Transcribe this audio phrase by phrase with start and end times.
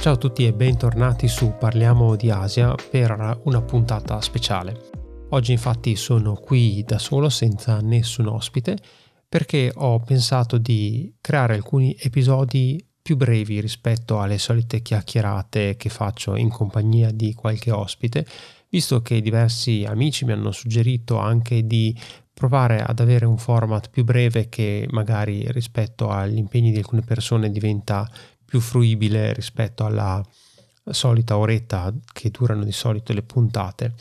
[0.00, 4.88] Ciao a tutti e bentornati su Parliamo di Asia per una puntata speciale.
[5.28, 8.78] Oggi infatti sono qui da solo senza nessun ospite
[9.28, 16.34] perché ho pensato di creare alcuni episodi più brevi rispetto alle solite chiacchierate che faccio
[16.34, 18.24] in compagnia di qualche ospite,
[18.70, 21.94] visto che diversi amici mi hanno suggerito anche di
[22.32, 27.50] provare ad avere un format più breve che magari rispetto agli impegni di alcune persone
[27.50, 28.10] diventa
[28.50, 30.20] più fruibile rispetto alla
[30.90, 33.94] solita oretta che durano di solito le puntate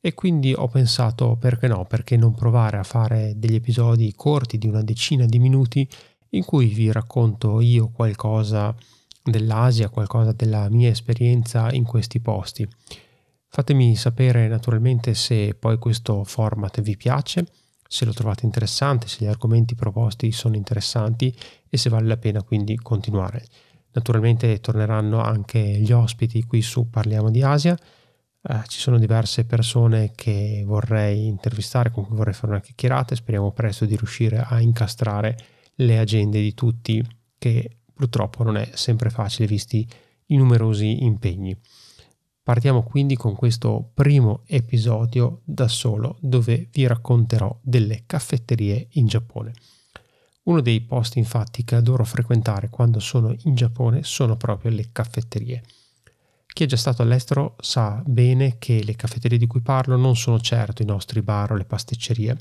[0.00, 4.68] e quindi ho pensato perché no, perché non provare a fare degli episodi corti di
[4.68, 5.88] una decina di minuti
[6.30, 8.72] in cui vi racconto io qualcosa
[9.24, 12.68] dell'Asia, qualcosa della mia esperienza in questi posti.
[13.48, 17.44] Fatemi sapere naturalmente se poi questo format vi piace,
[17.88, 21.36] se lo trovate interessante, se gli argomenti proposti sono interessanti
[21.68, 23.44] e se vale la pena quindi continuare.
[23.96, 27.74] Naturalmente torneranno anche gli ospiti qui su Parliamo di Asia.
[28.42, 33.16] Eh, ci sono diverse persone che vorrei intervistare, con cui vorrei fare una chiacchierata e
[33.16, 35.34] speriamo presto di riuscire a incastrare
[35.76, 37.02] le agende di tutti,
[37.38, 39.88] che purtroppo non è sempre facile visti
[40.26, 41.58] i numerosi impegni.
[42.42, 49.54] Partiamo quindi con questo primo episodio da solo dove vi racconterò delle caffetterie in Giappone.
[50.46, 55.60] Uno dei posti infatti che adoro frequentare quando sono in Giappone sono proprio le caffetterie.
[56.46, 60.38] Chi è già stato all'estero sa bene che le caffetterie di cui parlo non sono
[60.38, 62.36] certo i nostri bar o le pasticcerie,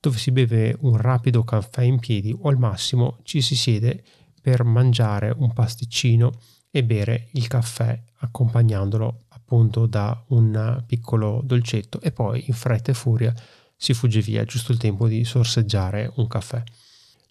[0.00, 4.02] dove si beve un rapido caffè in piedi o al massimo ci si siede
[4.40, 6.32] per mangiare un pasticcino
[6.70, 12.94] e bere il caffè accompagnandolo appunto da un piccolo dolcetto e poi in fretta e
[12.94, 13.34] furia
[13.76, 16.62] si fugge via giusto il tempo di sorseggiare un caffè.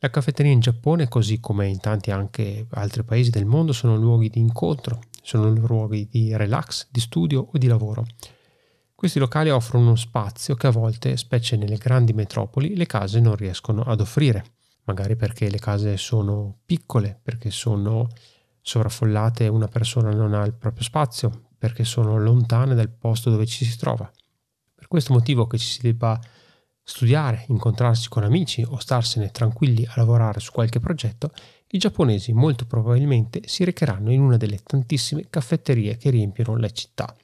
[0.03, 4.27] La caffetteria in Giappone, così come in tanti anche altri paesi del mondo, sono luoghi
[4.27, 8.05] di incontro, sono luoghi di relax, di studio o di lavoro.
[8.93, 13.37] Questi locali offrono uno spazio che a volte, specie nelle grandi metropoli, le case non
[13.37, 14.43] riescono ad offrire,
[14.83, 18.09] magari perché le case sono piccole, perché sono
[18.59, 23.45] sovraffollate e una persona non ha il proprio spazio, perché sono lontane dal posto dove
[23.45, 24.11] ci si trova.
[24.75, 26.19] Per questo motivo che ci si debba
[26.83, 31.31] studiare, incontrarsi con amici o starsene tranquilli a lavorare su qualche progetto,
[31.67, 37.15] i giapponesi molto probabilmente si recheranno in una delle tantissime caffetterie che riempiono le città.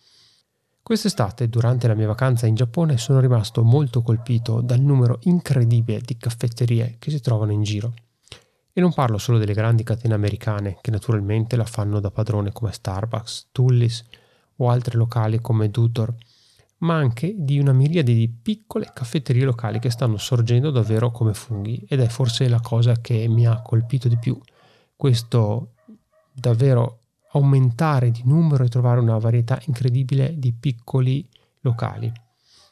[0.81, 6.17] Quest'estate, durante la mia vacanza in Giappone, sono rimasto molto colpito dal numero incredibile di
[6.17, 7.93] caffetterie che si trovano in giro.
[8.73, 12.71] E non parlo solo delle grandi catene americane, che naturalmente la fanno da padrone come
[12.71, 14.03] Starbucks, Tullis
[14.55, 16.11] o altri locali come Dutor,
[16.79, 21.85] ma anche di una miriade di piccole caffetterie locali che stanno sorgendo davvero come funghi
[21.87, 24.39] ed è forse la cosa che mi ha colpito di più,
[24.95, 25.73] questo
[26.31, 26.99] davvero
[27.31, 31.27] aumentare di numero e trovare una varietà incredibile di piccoli
[31.61, 32.11] locali,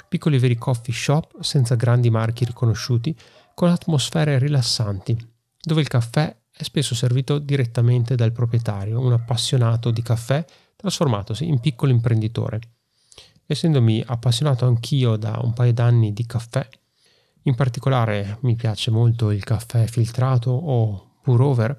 [0.08, 3.16] piccoli veri coffee shop senza grandi marchi riconosciuti,
[3.54, 5.18] con atmosfere rilassanti,
[5.60, 10.44] dove il caffè è spesso servito direttamente dal proprietario, un appassionato di caffè
[10.76, 12.60] trasformatosi in piccolo imprenditore
[13.48, 16.68] essendomi appassionato anch'io da un paio d'anni di caffè,
[17.44, 21.78] in particolare mi piace molto il caffè filtrato o pour over,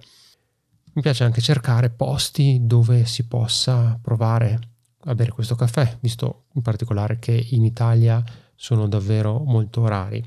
[0.94, 4.58] mi piace anche cercare posti dove si possa provare
[5.04, 8.22] a bere questo caffè, visto in particolare che in Italia
[8.54, 10.24] sono davvero molto rari.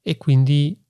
[0.00, 0.80] E quindi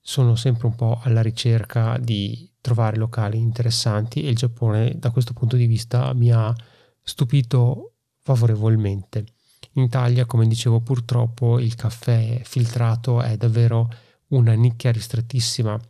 [0.00, 5.34] sono sempre un po' alla ricerca di trovare locali interessanti e il Giappone da questo
[5.34, 6.54] punto di vista mi ha
[7.02, 7.97] stupito
[8.28, 9.24] favorevolmente.
[9.72, 13.88] In Italia, come dicevo, purtroppo il caffè filtrato è davvero
[14.28, 15.80] una nicchia ristrettissima,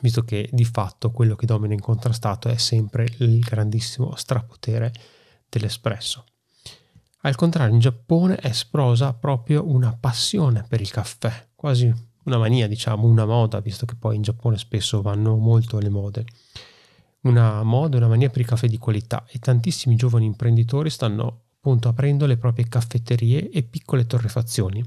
[0.00, 4.92] visto che di fatto quello che domina incontrastato è sempre il grandissimo strapotere
[5.48, 6.24] dell'espresso.
[7.22, 11.92] Al contrario, in Giappone è esplosa proprio una passione per il caffè, quasi
[12.24, 16.24] una mania, diciamo, una moda, visto che poi in Giappone spesso vanno molto le mode.
[17.22, 21.88] Una moda, una mania per il caffè di qualità e tantissimi giovani imprenditori stanno appunto
[21.88, 24.82] aprendo le proprie caffetterie e piccole torrefazioni.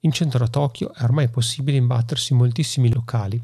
[0.00, 3.40] In centro a Tokyo è ormai possibile imbattersi in moltissimi locali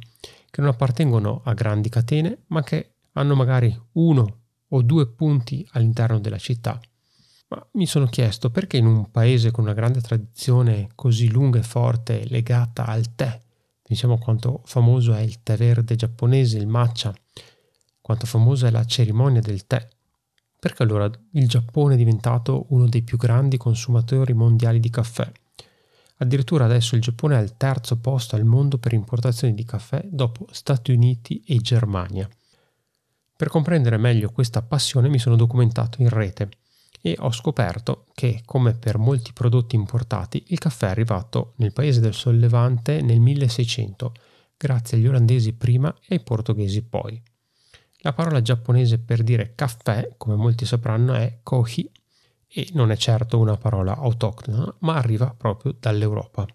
[0.50, 6.20] che non appartengono a grandi catene, ma che hanno magari uno o due punti all'interno
[6.20, 6.80] della città.
[7.48, 11.62] Ma mi sono chiesto perché in un paese con una grande tradizione così lunga e
[11.62, 13.40] forte legata al tè,
[13.82, 17.14] diciamo quanto famoso è il tè verde giapponese, il matcha,
[18.00, 19.86] quanto famosa è la cerimonia del tè,
[20.64, 25.30] perché allora il Giappone è diventato uno dei più grandi consumatori mondiali di caffè.
[26.16, 30.46] Addirittura adesso il Giappone è al terzo posto al mondo per importazioni di caffè dopo
[30.52, 32.26] Stati Uniti e Germania.
[33.36, 36.48] Per comprendere meglio questa passione mi sono documentato in rete
[37.02, 42.00] e ho scoperto che, come per molti prodotti importati, il caffè è arrivato nel paese
[42.00, 44.14] del Sollevante nel 1600,
[44.56, 47.22] grazie agli olandesi prima e ai portoghesi poi.
[48.04, 51.90] La parola giapponese per dire caffè, come molti sapranno, è kohi
[52.46, 56.46] e non è certo una parola autoctona, ma arriva proprio dall'Europa.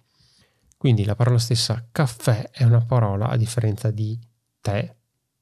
[0.78, 4.18] Quindi la parola stessa caffè è una parola, a differenza di
[4.62, 4.96] tè,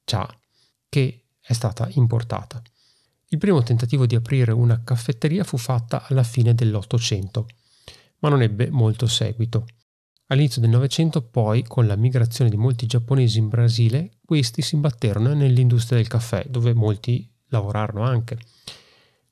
[0.05, 0.33] cha,
[0.87, 2.61] che è stata importata.
[3.27, 7.47] Il primo tentativo di aprire una caffetteria fu fatta alla fine dell'Ottocento,
[8.19, 9.65] ma non ebbe molto seguito.
[10.27, 15.33] All'inizio del Novecento, poi, con la migrazione di molti giapponesi in Brasile, questi si imbatterono
[15.33, 18.37] nell'industria del caffè, dove molti lavorarono anche.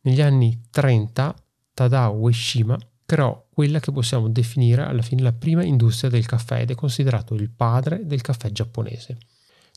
[0.02, 1.36] Negli anni 30,
[1.74, 6.72] Tadao Ueshima creò quella che possiamo definire alla fine la prima industria del caffè ed
[6.72, 9.18] è considerato il padre del caffè giapponese.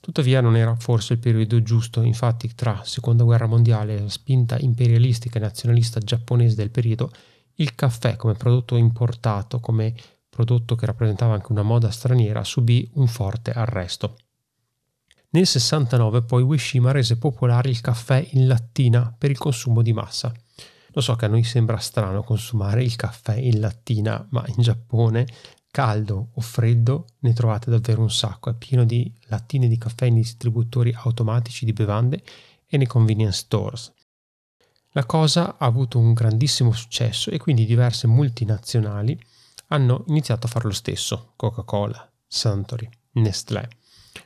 [0.01, 4.57] Tuttavia non era forse il periodo giusto, infatti tra Seconda Guerra Mondiale e la spinta
[4.59, 7.11] imperialistica e nazionalista giapponese del periodo,
[7.57, 9.93] il caffè come prodotto importato, come
[10.39, 14.19] prodotto che rappresentava anche una moda straniera, subì un forte arresto.
[15.31, 20.33] Nel 69 poi Ueshima rese popolare il caffè in lattina per il consumo di massa.
[20.93, 25.27] Lo so che a noi sembra strano consumare il caffè in lattina, ma in Giappone
[25.73, 30.23] caldo o freddo ne trovate davvero un sacco, è pieno di lattine di caffè nei
[30.23, 32.23] distributori automatici di bevande
[32.65, 33.93] e nei convenience stores.
[34.93, 39.21] La cosa ha avuto un grandissimo successo e quindi diverse multinazionali
[39.69, 43.69] hanno iniziato a fare lo stesso, Coca-Cola, Suntory, Nestlé.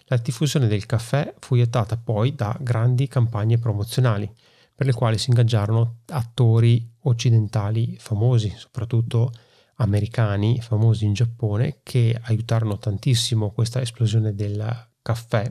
[0.06, 4.30] La diffusione del caffè fu aiutata poi da grandi campagne promozionali,
[4.74, 9.32] per le quali si ingaggiarono attori occidentali famosi, soprattutto
[9.76, 15.50] americani famosi in Giappone che aiutarono tantissimo questa esplosione del caffè.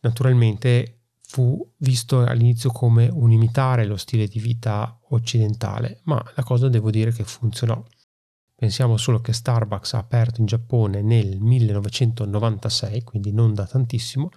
[0.00, 6.68] Naturalmente fu visto all'inizio come un imitare lo stile di vita occidentale, ma la cosa
[6.68, 7.82] devo dire che funzionò.
[8.58, 14.30] Pensiamo solo che Starbucks ha aperto in Giappone nel 1996, quindi non da tantissimo,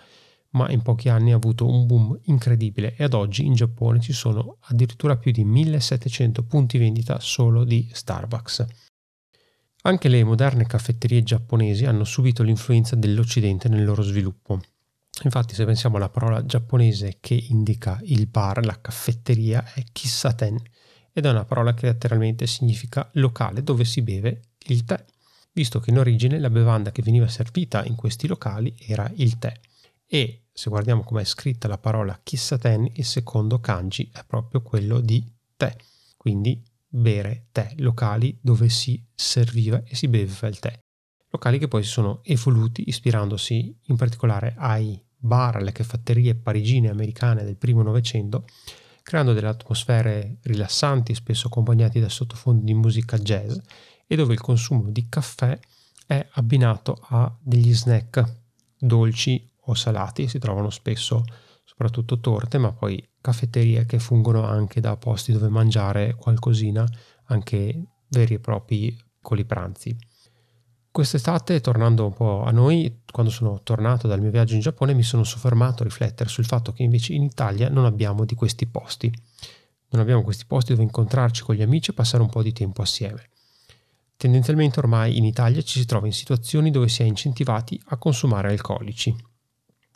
[0.52, 4.12] ma in pochi anni ha avuto un boom incredibile e ad oggi in Giappone ci
[4.12, 8.66] sono addirittura più di 1700 punti vendita solo di Starbucks.
[9.84, 14.60] Anche le moderne caffetterie giapponesi hanno subito l'influenza dell'Occidente nel loro sviluppo.
[15.24, 20.62] Infatti, se pensiamo alla parola giapponese che indica il bar, la caffetteria è kissaten
[21.20, 25.04] ed è una parola che letteralmente significa locale dove si beve il tè,
[25.54, 29.54] visto che in origine la bevanda che veniva servita in questi locali era il tè
[30.12, 35.00] e se guardiamo come è scritta la parola Kissaten, il secondo kanji è proprio quello
[35.00, 35.24] di
[35.56, 35.76] tè,
[36.18, 40.78] quindi bere tè, locali dove si serviva e si beveva il tè.
[41.30, 46.92] Locali che poi si sono evoluti ispirandosi in particolare ai bar, alle caffetterie parigine e
[46.92, 48.46] americane del primo Novecento,
[49.10, 53.58] creando delle atmosfere rilassanti, spesso accompagnati da sottofondi di musica jazz,
[54.06, 55.58] e dove il consumo di caffè
[56.06, 58.24] è abbinato a degli snack
[58.78, 61.24] dolci o salati, si trovano spesso
[61.64, 66.88] soprattutto torte, ma poi caffetterie che fungono anche da posti dove mangiare qualcosina,
[67.30, 69.98] anche veri e propri piccoli pranzi.
[71.00, 75.02] Quest'estate, tornando un po' a noi, quando sono tornato dal mio viaggio in Giappone, mi
[75.02, 79.10] sono soffermato a riflettere sul fatto che invece in Italia non abbiamo di questi posti.
[79.92, 82.82] Non abbiamo questi posti dove incontrarci con gli amici e passare un po' di tempo
[82.82, 83.30] assieme.
[84.18, 88.50] Tendenzialmente ormai in Italia ci si trova in situazioni dove si è incentivati a consumare
[88.50, 89.16] alcolici,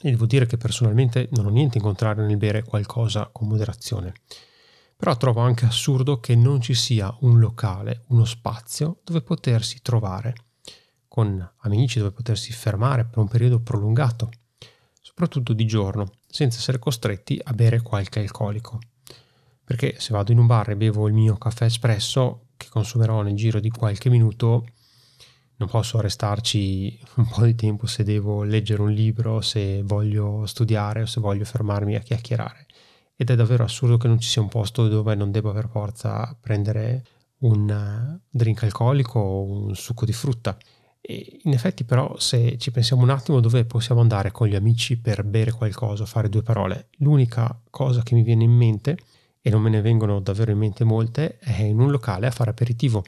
[0.01, 4.13] e devo dire che personalmente non ho niente in contrario nel bere qualcosa con moderazione.
[4.95, 10.33] Però trovo anche assurdo che non ci sia un locale, uno spazio dove potersi trovare,
[11.13, 14.32] con amici dove potersi fermare per un periodo prolungato,
[15.00, 18.79] soprattutto di giorno, senza essere costretti a bere qualche alcolico.
[19.63, 23.36] Perché se vado in un bar e bevo il mio caffè espresso, che consumerò nel
[23.36, 24.65] giro di qualche minuto,
[25.58, 31.03] non posso restarci un po' di tempo se devo leggere un libro, se voglio studiare
[31.03, 32.65] o se voglio fermarmi a chiacchierare.
[33.15, 36.36] Ed è davvero assurdo che non ci sia un posto dove non devo per forza
[36.41, 37.05] prendere
[37.41, 40.58] un drink alcolico o un succo di frutta.
[41.05, 44.98] E in effetti però se ci pensiamo un attimo dove possiamo andare con gli amici
[44.98, 48.98] per bere qualcosa, fare due parole, l'unica cosa che mi viene in mente,
[49.41, 52.51] e non me ne vengono davvero in mente molte, è in un locale a fare
[52.51, 53.03] aperitivo.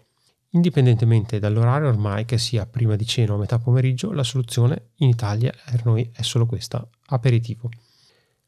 [0.50, 5.54] Indipendentemente dall'orario ormai che sia prima di cena o metà pomeriggio, la soluzione in Italia
[5.72, 7.70] per noi è solo questa, aperitivo.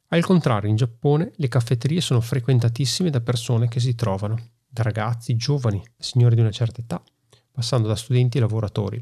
[0.08, 4.38] Al contrario, in Giappone le caffetterie sono frequentatissime da persone che si trovano,
[4.68, 7.02] da ragazzi, giovani, signori di una certa età,
[7.50, 9.02] passando da studenti e lavoratori.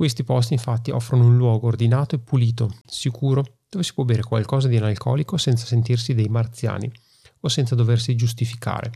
[0.00, 4.66] Questi posti infatti offrono un luogo ordinato e pulito, sicuro, dove si può bere qualcosa
[4.66, 6.90] di analcolico senza sentirsi dei marziani
[7.40, 8.92] o senza doversi giustificare.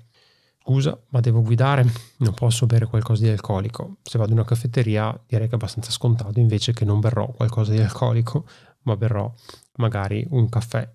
[0.62, 1.84] Scusa, ma devo guidare,
[2.20, 3.98] non posso bere qualcosa di alcolico.
[4.02, 7.72] Se vado in una caffetteria direi che è abbastanza scontato invece che non berrò qualcosa
[7.72, 8.46] di alcolico,
[8.84, 9.30] ma berrò
[9.74, 10.90] magari un caffè.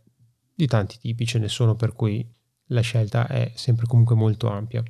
[0.56, 2.28] Di tanti tipi ce ne sono per cui
[2.70, 4.82] la scelta è sempre comunque molto ampia.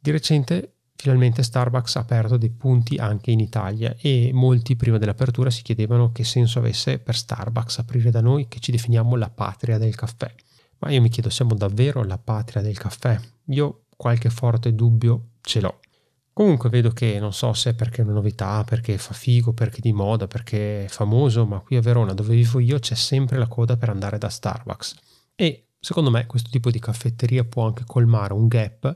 [0.00, 0.73] Di recente
[1.04, 6.12] Finalmente Starbucks ha aperto dei punti anche in Italia e molti prima dell'apertura si chiedevano
[6.12, 10.34] che senso avesse per Starbucks aprire da noi che ci definiamo la patria del caffè.
[10.78, 13.20] Ma io mi chiedo, siamo davvero la patria del caffè?
[13.48, 15.80] Io qualche forte dubbio ce l'ho.
[16.32, 19.76] Comunque vedo che non so se è perché è una novità, perché fa figo, perché
[19.76, 23.36] è di moda, perché è famoso, ma qui a Verona dove vivo io c'è sempre
[23.36, 24.94] la coda per andare da Starbucks.
[25.34, 28.94] E secondo me questo tipo di caffetteria può anche colmare un gap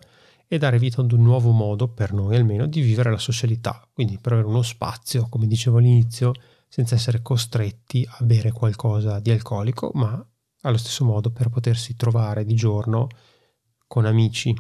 [0.48, 4.18] e dare vita ad un nuovo modo, per noi almeno, di vivere la socialità, quindi
[4.18, 6.32] per avere uno spazio, come dicevo all'inizio,
[6.68, 10.26] senza essere costretti a bere qualcosa di alcolico, ma
[10.62, 13.08] allo stesso modo per potersi trovare di giorno
[13.86, 14.54] con amici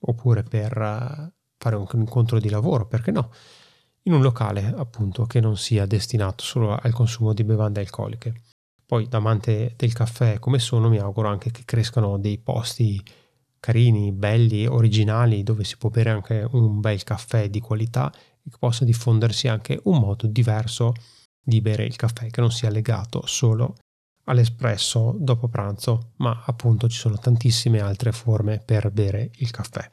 [0.00, 3.30] oppure per eh, fare un incontro di lavoro, perché no?
[4.02, 8.42] In un locale appunto che non sia destinato solo al consumo di bevande alcoliche.
[8.86, 13.02] Poi da amante del caffè come sono mi auguro anche che crescano dei posti
[13.60, 18.56] carini, belli, originali, dove si può bere anche un bel caffè di qualità e che
[18.58, 20.94] possa diffondersi anche un modo diverso
[21.42, 23.76] di bere il caffè, che non sia legato solo
[24.24, 29.88] all'espresso dopo pranzo, ma appunto ci sono tantissime altre forme per bere il caffè.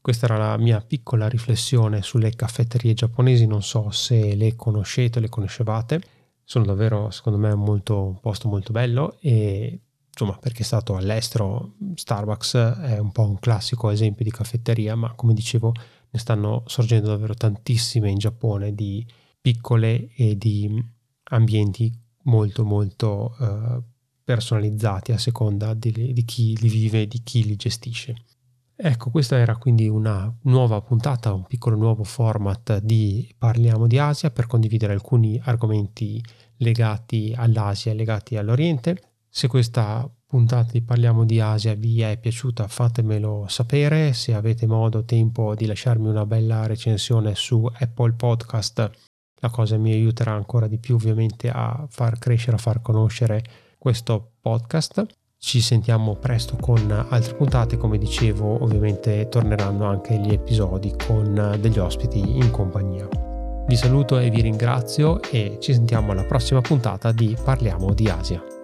[0.00, 5.28] Questa era la mia piccola riflessione sulle caffetterie giapponesi, non so se le conoscete, le
[5.28, 6.00] conoscevate,
[6.42, 9.78] sono davvero secondo me un posto molto bello e
[10.20, 15.14] insomma perché è stato all'estero, Starbucks è un po' un classico esempio di caffetteria, ma
[15.14, 15.72] come dicevo
[16.10, 19.06] ne stanno sorgendo davvero tantissime in Giappone di
[19.40, 20.70] piccole e di
[21.30, 21.90] ambienti
[22.24, 23.82] molto molto uh,
[24.22, 28.24] personalizzati a seconda di, di chi li vive e di chi li gestisce.
[28.76, 34.30] Ecco, questa era quindi una nuova puntata, un piccolo nuovo format di Parliamo di Asia
[34.30, 36.22] per condividere alcuni argomenti
[36.56, 39.09] legati all'Asia, legati all'Oriente.
[39.32, 45.04] Se questa puntata di Parliamo di Asia vi è piaciuta fatemelo sapere, se avete modo,
[45.04, 48.90] tempo di lasciarmi una bella recensione su Apple Podcast,
[49.36, 53.42] la cosa mi aiuterà ancora di più ovviamente a far crescere, a far conoscere
[53.78, 55.06] questo podcast.
[55.38, 61.78] Ci sentiamo presto con altre puntate, come dicevo ovviamente torneranno anche gli episodi con degli
[61.78, 63.08] ospiti in compagnia.
[63.66, 68.59] Vi saluto e vi ringrazio e ci sentiamo alla prossima puntata di Parliamo di Asia.